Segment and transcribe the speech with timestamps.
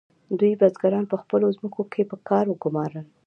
[0.39, 3.05] دوی بزګران په خپلو ځمکو کې په کار وګمارل.